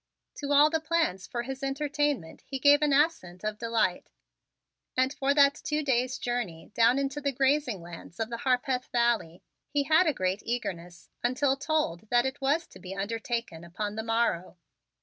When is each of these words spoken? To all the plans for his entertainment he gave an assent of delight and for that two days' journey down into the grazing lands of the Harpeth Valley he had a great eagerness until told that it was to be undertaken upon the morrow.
To 0.37 0.51
all 0.51 0.71
the 0.71 0.79
plans 0.79 1.27
for 1.27 1.43
his 1.43 1.61
entertainment 1.61 2.41
he 2.47 2.57
gave 2.57 2.81
an 2.81 2.91
assent 2.91 3.43
of 3.43 3.59
delight 3.59 4.09
and 4.97 5.13
for 5.13 5.31
that 5.35 5.53
two 5.63 5.83
days' 5.83 6.17
journey 6.17 6.71
down 6.73 6.97
into 6.97 7.21
the 7.21 7.31
grazing 7.31 7.83
lands 7.83 8.19
of 8.19 8.31
the 8.31 8.37
Harpeth 8.37 8.87
Valley 8.87 9.43
he 9.69 9.83
had 9.83 10.07
a 10.07 10.13
great 10.15 10.41
eagerness 10.43 11.11
until 11.23 11.55
told 11.55 12.09
that 12.09 12.25
it 12.25 12.41
was 12.41 12.65
to 12.69 12.79
be 12.79 12.95
undertaken 12.95 13.63
upon 13.63 13.93
the 13.93 14.01
morrow. 14.01 14.57